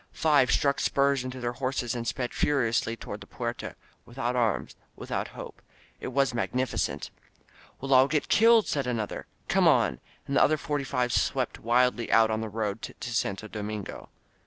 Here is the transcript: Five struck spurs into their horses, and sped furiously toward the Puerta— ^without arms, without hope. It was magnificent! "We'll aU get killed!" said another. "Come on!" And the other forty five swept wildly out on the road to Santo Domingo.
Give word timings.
Five 0.13 0.49
struck 0.51 0.79
spurs 0.79 1.23
into 1.23 1.39
their 1.39 1.51
horses, 1.51 1.93
and 1.93 2.07
sped 2.07 2.33
furiously 2.33 2.97
toward 2.97 3.21
the 3.21 3.27
Puerta— 3.27 3.75
^without 4.07 4.33
arms, 4.33 4.75
without 4.95 5.27
hope. 5.37 5.61
It 5.99 6.07
was 6.07 6.33
magnificent! 6.33 7.11
"We'll 7.79 7.93
aU 7.93 8.07
get 8.07 8.27
killed!" 8.27 8.65
said 8.65 8.87
another. 8.87 9.27
"Come 9.47 9.67
on!" 9.67 9.99
And 10.25 10.35
the 10.35 10.41
other 10.43 10.57
forty 10.57 10.83
five 10.85 11.13
swept 11.13 11.59
wildly 11.59 12.11
out 12.11 12.31
on 12.31 12.41
the 12.41 12.49
road 12.49 12.81
to 12.81 13.13
Santo 13.13 13.47
Domingo. 13.47 14.09